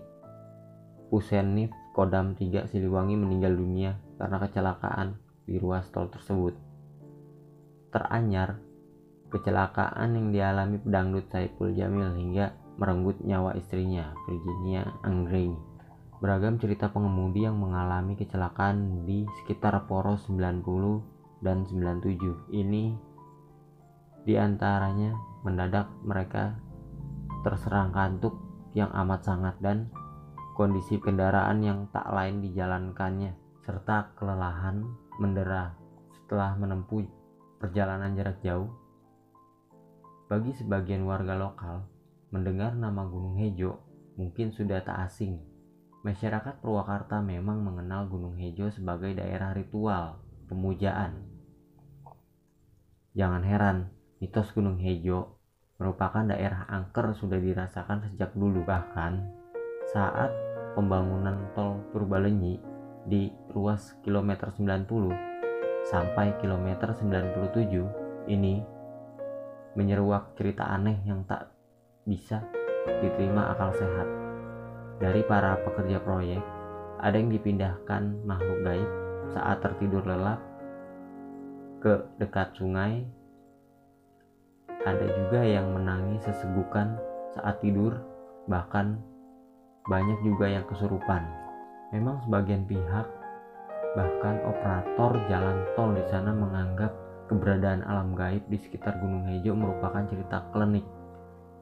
[1.11, 6.55] Pusenif Kodam 3 Siliwangi meninggal dunia karena kecelakaan di ruas tol tersebut.
[7.91, 8.63] Teranyar,
[9.35, 15.59] kecelakaan yang dialami pedangdut Saiful Jamil hingga merenggut nyawa istrinya, Virginia Anggreni.
[16.23, 22.93] Beragam cerita pengemudi yang mengalami kecelakaan di sekitar poros 90 dan 97 ini
[24.29, 26.61] di antaranya mendadak mereka
[27.41, 29.91] terserang kantuk yang amat sangat dan
[30.55, 33.35] kondisi kendaraan yang tak lain dijalankannya
[33.67, 34.87] serta kelelahan
[35.19, 35.75] mendera
[36.15, 37.07] setelah menempuh
[37.59, 38.71] perjalanan jarak jauh.
[40.31, 41.91] Bagi sebagian warga lokal,
[42.31, 43.83] mendengar nama Gunung Hejo
[44.15, 45.51] mungkin sudah tak asing
[46.01, 50.17] Masyarakat Purwakarta memang mengenal Gunung Hejo sebagai daerah ritual
[50.49, 51.29] pemujaan.
[53.13, 55.40] Jangan heran, mitos Gunung Hejo
[55.81, 58.63] merupakan daerah angker sudah dirasakan sejak dulu.
[58.63, 59.13] Bahkan
[59.91, 60.31] saat
[60.77, 62.61] pembangunan tol Purbalenyi
[63.09, 64.87] di ruas kilometer 90
[65.89, 68.61] sampai kilometer 97 ini
[69.73, 71.49] menyeruak cerita aneh yang tak
[72.05, 72.45] bisa
[73.01, 74.21] diterima akal sehat
[75.01, 76.45] dari para pekerja proyek,
[77.01, 78.91] ada yang dipindahkan makhluk gaib
[79.33, 80.37] saat tertidur lelap
[81.81, 83.09] ke dekat sungai.
[84.81, 86.97] Ada juga yang menangis sesegukan
[87.37, 88.01] saat tidur,
[88.49, 88.97] bahkan
[89.85, 91.21] banyak juga yang kesurupan.
[91.93, 93.05] Memang sebagian pihak,
[93.93, 96.97] bahkan operator jalan tol di sana menganggap
[97.29, 100.89] keberadaan alam gaib di sekitar Gunung Hejo merupakan cerita klinik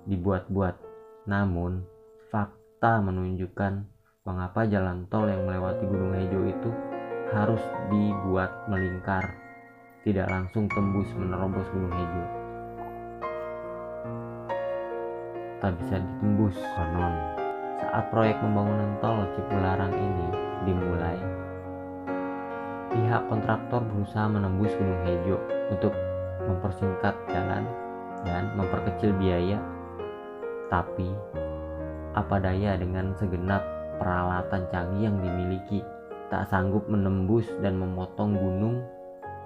[0.06, 0.78] dibuat-buat.
[1.26, 1.82] Namun,
[2.30, 3.82] fakta menunjukkan
[4.22, 6.70] mengapa jalan tol yang melewati Gunung Hejo itu
[7.34, 9.26] harus dibuat melingkar,
[10.06, 12.37] tidak langsung tembus menerobos Gunung Hejo.
[15.58, 17.14] Tak bisa ditembus konon.
[17.82, 20.26] Saat proyek pembangunan tol Cipularang ini
[20.62, 21.18] dimulai,
[22.94, 25.36] pihak kontraktor berusaha menembus Gunung Hejo
[25.74, 25.90] untuk
[26.46, 27.66] mempersingkat jalan
[28.22, 29.58] dan memperkecil biaya.
[30.70, 31.10] Tapi,
[32.14, 33.62] apa daya dengan segenap
[33.98, 35.82] peralatan canggih yang dimiliki
[36.30, 38.78] tak sanggup menembus dan memotong gunung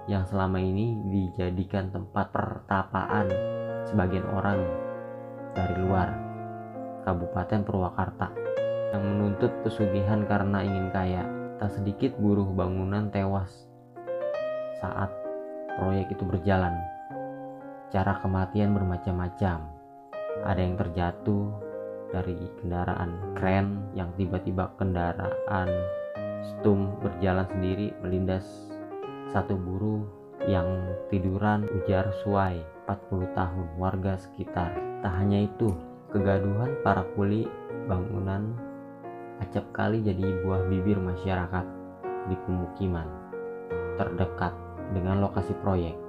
[0.05, 3.31] yang selama ini dijadikan tempat pertapaan
[3.87, 4.82] sebagian orang
[5.53, 6.09] dari luar
[7.05, 8.29] Kabupaten Purwakarta
[8.93, 11.25] yang menuntut pesugihan karena ingin kaya.
[11.61, 13.69] Tak sedikit buruh bangunan tewas
[14.83, 15.07] saat
[15.79, 16.75] proyek itu berjalan.
[17.87, 19.63] Cara kematian bermacam-macam.
[20.43, 21.45] Ada yang terjatuh
[22.11, 25.69] dari kendaraan kren yang tiba-tiba kendaraan
[26.43, 28.43] Stum berjalan sendiri melindas
[29.31, 30.03] satu buruh
[30.43, 30.67] yang
[31.07, 34.82] tiduran ujar Suai 40 tahun warga sekitar.
[35.03, 35.75] Tak hanya itu,
[36.15, 37.43] kegaduhan para kuli
[37.91, 38.55] bangunan
[39.43, 41.65] acap kali jadi buah bibir masyarakat
[42.31, 43.03] di pemukiman
[43.99, 44.55] terdekat
[44.95, 45.99] dengan lokasi proyek.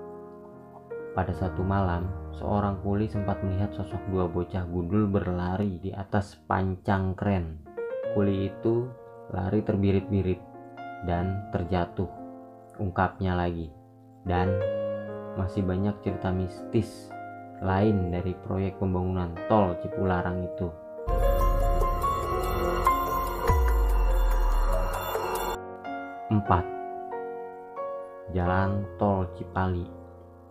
[1.18, 2.06] Pada satu malam,
[2.38, 7.58] seorang kuli sempat melihat sosok dua bocah gundul berlari di atas pancang kren.
[8.14, 8.86] Kuli itu
[9.34, 10.38] lari terbirit-birit
[11.02, 12.06] dan terjatuh
[12.78, 13.70] ungkapnya lagi
[14.22, 14.50] dan
[15.34, 17.13] masih banyak cerita mistis
[17.62, 20.68] lain dari proyek pembangunan tol Cipularang itu.
[26.34, 26.64] Empat,
[28.34, 29.86] Jalan tol Cipali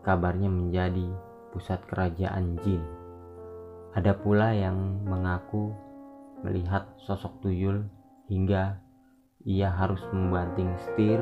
[0.07, 1.11] kabarnya menjadi
[1.51, 2.79] pusat kerajaan jin.
[3.91, 5.75] Ada pula yang mengaku
[6.47, 7.83] melihat sosok tuyul
[8.31, 8.79] hingga
[9.43, 11.19] ia harus membanting setir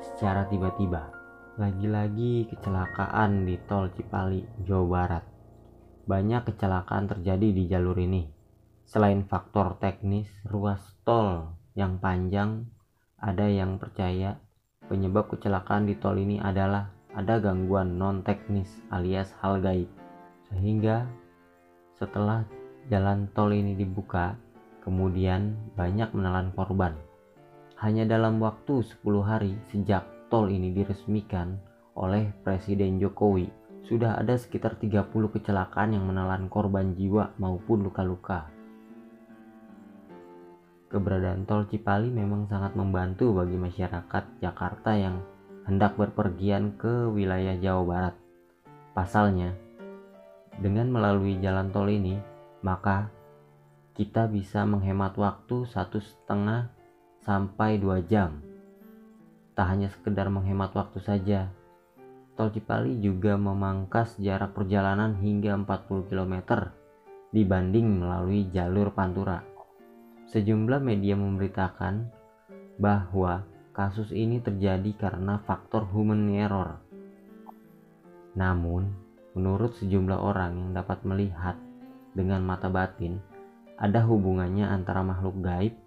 [0.00, 1.11] secara tiba-tiba.
[1.60, 5.24] Lagi-lagi kecelakaan di tol Cipali, Jawa Barat.
[6.08, 8.24] Banyak kecelakaan terjadi di jalur ini.
[8.88, 12.68] Selain faktor teknis ruas tol yang panjang,
[13.20, 14.40] ada yang percaya
[14.88, 19.92] penyebab kecelakaan di tol ini adalah ada gangguan non teknis alias hal gaib.
[20.48, 21.04] Sehingga
[22.00, 22.48] setelah
[22.88, 24.40] jalan tol ini dibuka,
[24.82, 26.98] Kemudian banyak menelan korban.
[27.78, 31.60] Hanya dalam waktu 10 hari sejak tol ini diresmikan
[31.92, 33.52] oleh Presiden Jokowi,
[33.84, 38.48] sudah ada sekitar 30 kecelakaan yang menelan korban jiwa maupun luka-luka.
[40.88, 45.20] Keberadaan tol Cipali memang sangat membantu bagi masyarakat Jakarta yang
[45.68, 48.14] hendak berpergian ke wilayah Jawa Barat.
[48.96, 49.52] Pasalnya,
[50.56, 52.16] dengan melalui jalan tol ini,
[52.64, 53.12] maka
[53.92, 56.72] kita bisa menghemat waktu satu setengah
[57.20, 58.51] sampai dua jam.
[59.62, 61.46] Tak hanya sekedar menghemat waktu saja,
[62.34, 66.66] Tol Cipali juga memangkas jarak perjalanan hingga 40 km
[67.30, 69.38] dibanding melalui jalur Pantura.
[70.34, 72.10] Sejumlah media memberitakan
[72.74, 76.82] bahwa kasus ini terjadi karena faktor human error.
[78.34, 78.90] Namun,
[79.38, 81.54] menurut sejumlah orang yang dapat melihat
[82.18, 83.22] dengan mata batin,
[83.78, 85.78] ada hubungannya antara makhluk gaib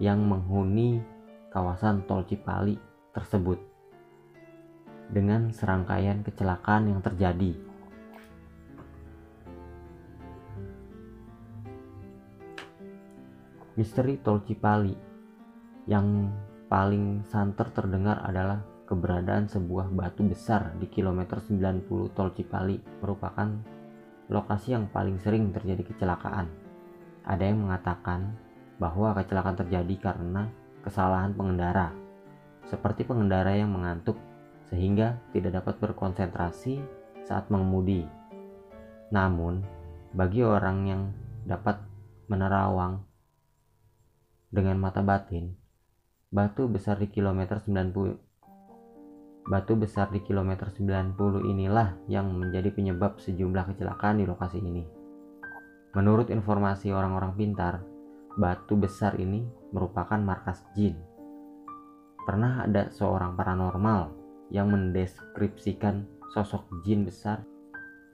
[0.00, 1.19] yang menghuni
[1.50, 2.78] kawasan tol Cipali
[3.10, 3.58] tersebut
[5.10, 7.58] dengan serangkaian kecelakaan yang terjadi.
[13.74, 14.94] Misteri tol Cipali
[15.90, 16.30] yang
[16.70, 23.50] paling santer terdengar adalah keberadaan sebuah batu besar di kilometer 90 tol Cipali merupakan
[24.30, 26.46] lokasi yang paling sering terjadi kecelakaan.
[27.26, 28.38] Ada yang mengatakan
[28.78, 30.46] bahwa kecelakaan terjadi karena
[30.80, 31.92] kesalahan pengendara,
[32.68, 34.16] seperti pengendara yang mengantuk
[34.70, 36.80] sehingga tidak dapat berkonsentrasi
[37.26, 38.06] saat mengemudi.
[39.10, 39.66] Namun,
[40.14, 41.02] bagi orang yang
[41.44, 41.82] dapat
[42.30, 43.02] menerawang
[44.50, 45.54] dengan mata batin,
[46.30, 48.30] batu besar di kilometer 90
[49.50, 54.84] Batu besar di kilometer 90 inilah yang menjadi penyebab sejumlah kecelakaan di lokasi ini.
[55.96, 57.82] Menurut informasi orang-orang pintar,
[58.40, 59.44] batu besar ini
[59.76, 60.96] merupakan markas jin.
[62.24, 64.16] Pernah ada seorang paranormal
[64.48, 67.44] yang mendeskripsikan sosok jin besar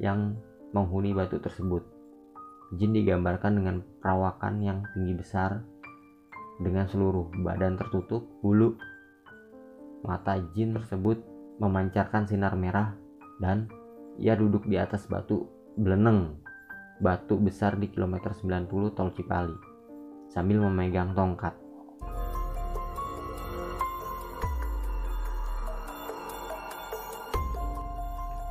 [0.03, 0.35] yang
[0.75, 1.87] menghuni batu tersebut.
[2.75, 5.63] Jin digambarkan dengan perawakan yang tinggi besar
[6.59, 8.75] dengan seluruh badan tertutup, bulu
[10.03, 11.23] mata jin tersebut
[11.63, 12.99] memancarkan sinar merah
[13.39, 13.71] dan
[14.19, 15.47] ia duduk di atas batu
[15.79, 16.41] beleneng
[16.99, 19.76] batu besar di kilometer 90 tol Cipali
[20.37, 21.57] sambil memegang tongkat.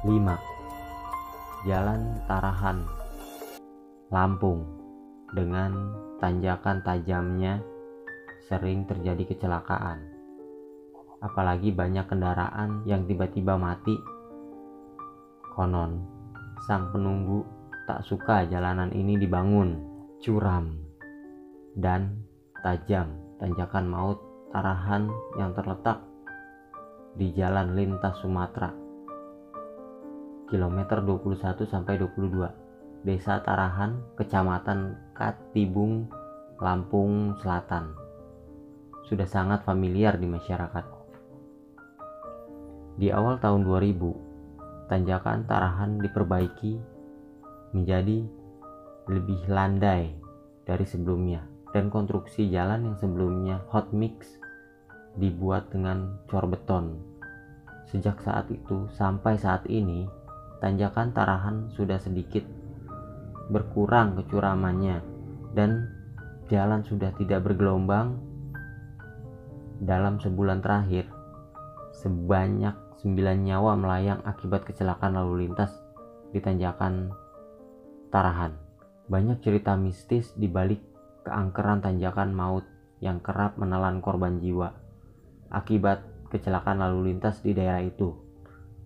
[0.02, 0.34] Lima,
[1.70, 2.82] Jalan Tarahan
[4.10, 4.66] Lampung
[5.34, 7.62] dengan tanjakan tajamnya
[8.50, 10.02] sering terjadi kecelakaan.
[11.22, 13.98] Apalagi banyak kendaraan yang tiba-tiba mati.
[15.54, 16.06] Konon,
[16.66, 17.46] sang penunggu
[17.90, 19.82] tak suka jalanan ini dibangun,
[20.22, 20.85] curam,
[21.76, 22.24] dan
[22.64, 24.20] tajam tanjakan maut
[24.56, 26.00] Tarahan yang terletak
[27.20, 28.72] di Jalan Lintas Sumatera.
[30.48, 33.04] Kilometer 21 sampai 22.
[33.04, 36.08] Desa Tarahan, Kecamatan Katibung,
[36.64, 37.92] Lampung Selatan.
[39.04, 40.86] Sudah sangat familiar di masyarakat.
[42.96, 46.80] Di awal tahun 2000, tanjakan Tarahan diperbaiki
[47.76, 48.24] menjadi
[49.12, 50.16] lebih landai
[50.64, 54.40] dari sebelumnya dan konstruksi jalan yang sebelumnya hot mix
[55.20, 56.96] dibuat dengan cor beton.
[57.92, 60.08] Sejak saat itu sampai saat ini,
[60.64, 62.48] tanjakan Tarahan sudah sedikit
[63.52, 65.04] berkurang kecuramannya
[65.52, 65.92] dan
[66.48, 68.24] jalan sudah tidak bergelombang.
[69.76, 71.12] Dalam sebulan terakhir,
[71.92, 72.72] sebanyak
[73.04, 75.76] 9 nyawa melayang akibat kecelakaan lalu lintas
[76.32, 77.12] di tanjakan
[78.08, 78.56] Tarahan.
[79.12, 80.95] Banyak cerita mistis di balik
[81.26, 82.64] keangkeran tanjakan maut
[83.02, 84.86] yang kerap menelan korban jiwa
[85.50, 88.14] akibat kecelakaan lalu lintas di daerah itu.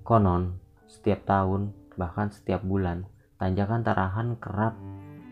[0.04, 0.58] Konon,
[0.90, 3.06] setiap tahun, bahkan setiap bulan,
[3.38, 4.76] tanjakan Tarahan kerap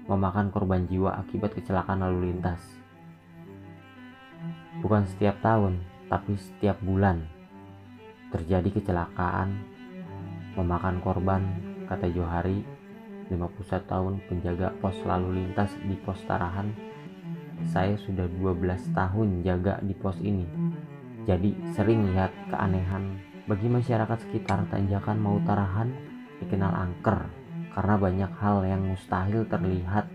[0.07, 2.61] memakan korban jiwa akibat kecelakaan lalu lintas.
[4.79, 7.25] Bukan setiap tahun, tapi setiap bulan
[8.31, 9.55] terjadi kecelakaan
[10.55, 11.41] memakan korban,
[11.89, 12.63] kata Johari,
[13.27, 16.71] 51 tahun penjaga pos lalu lintas di pos Tarahan
[17.73, 20.45] saya sudah 12 tahun jaga di pos ini.
[21.25, 23.19] Jadi sering lihat keanehan.
[23.47, 25.91] Bagi masyarakat sekitar tanjakan mau tarahan
[26.43, 27.27] dikenal angker
[27.71, 30.05] karena banyak hal yang mustahil terlihat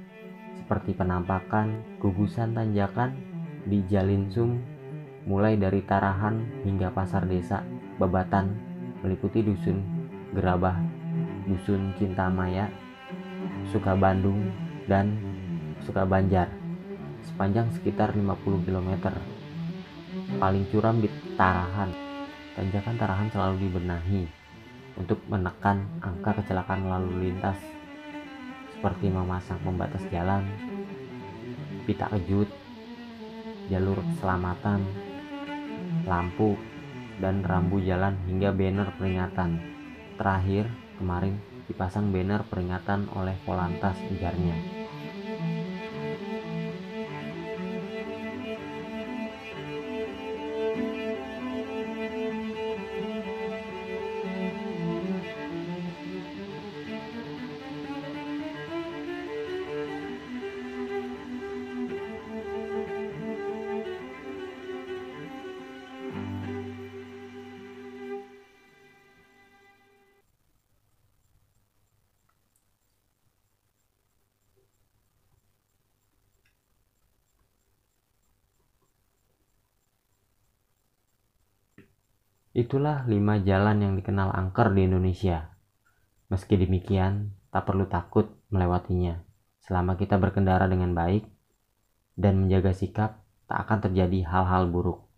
[0.59, 3.17] seperti penampakan gugusan tanjakan
[3.65, 4.61] di Jalinsum
[5.27, 7.63] mulai dari Tarahan hingga pasar desa
[7.97, 8.51] Babatan
[9.03, 9.83] meliputi dusun
[10.33, 10.81] Gerabah,
[11.47, 12.73] dusun Cintamaya,
[13.71, 14.51] Sukabandung,
[14.89, 15.15] dan
[15.85, 16.62] Sukabanjar
[17.25, 18.91] sepanjang sekitar 50 km.
[20.37, 21.09] Paling curam di
[21.39, 21.91] Tarahan.
[22.53, 24.23] Tanjakan Tarahan selalu dibenahi
[25.01, 27.57] untuk menekan angka kecelakaan lalu lintas
[28.77, 30.43] seperti memasang pembatas jalan,
[31.87, 32.51] pita kejut,
[33.71, 34.83] jalur keselamatan,
[36.03, 36.59] lampu,
[37.23, 39.63] dan rambu jalan hingga banner peringatan.
[40.19, 40.67] Terakhir,
[40.99, 41.39] kemarin
[41.71, 44.82] dipasang banner peringatan oleh Polantas ujarnya.
[82.53, 85.57] Itulah lima jalan yang dikenal angker di Indonesia.
[86.29, 89.25] Meski demikian, tak perlu takut melewatinya.
[89.65, 91.25] Selama kita berkendara dengan baik
[92.17, 95.12] dan menjaga sikap, tak akan terjadi hal-hal buruk.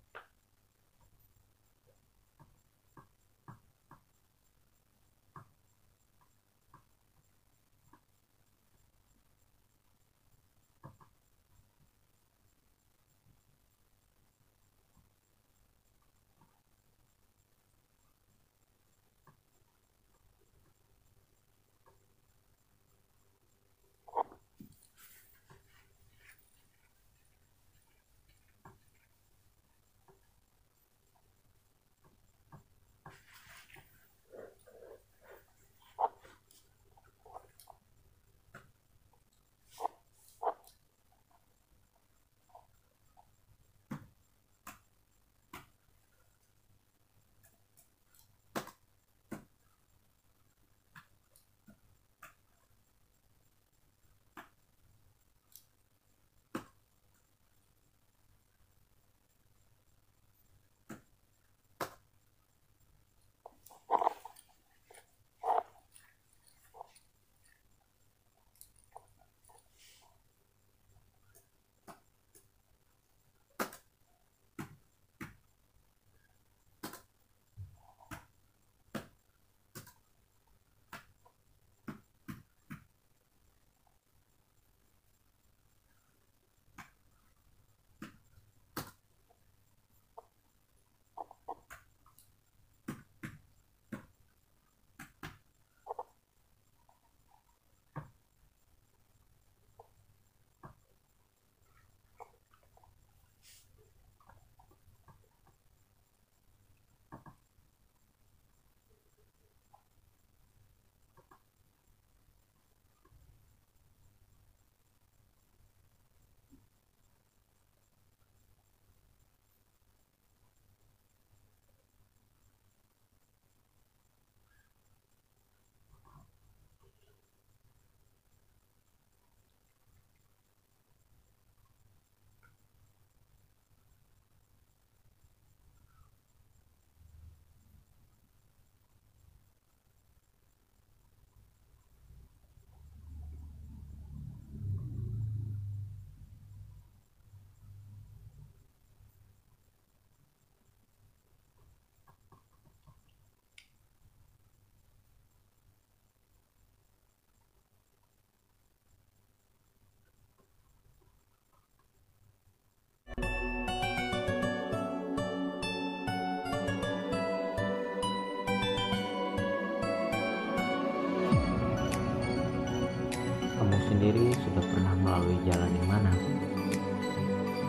[175.45, 176.13] Jalan yang mana?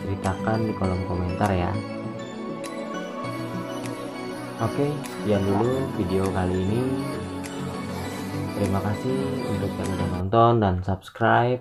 [0.02, 1.72] Ceritakan di kolom komentar ya.
[4.56, 6.82] Oke, sekian dulu video kali ini.
[8.56, 9.18] Terima kasih
[9.52, 11.60] untuk yang udah nonton dan subscribe.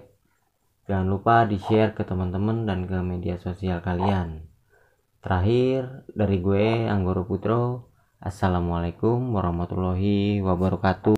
[0.87, 4.47] Jangan lupa di-share ke teman-teman dan ke media sosial kalian.
[5.19, 7.91] Terakhir dari gue Anggoro Putro.
[8.21, 11.14] Assalamualaikum warahmatullahi wabarakatuh.